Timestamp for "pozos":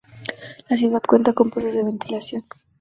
1.51-1.73